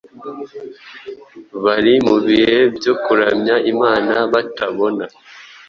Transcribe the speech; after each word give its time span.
bari 1.63 1.93
mu 2.07 2.15
bihe 2.25 2.57
byo 2.75 2.93
kuramya 3.03 3.55
Imana 3.71 4.13
batabona 4.31 5.05